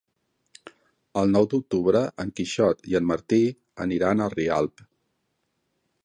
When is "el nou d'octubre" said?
1.21-2.01